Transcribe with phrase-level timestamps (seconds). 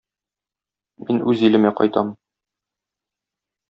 [1.11, 2.13] Мин үз илемә кайтам.